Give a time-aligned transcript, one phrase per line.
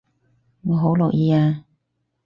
[0.63, 1.63] 我好樂意啊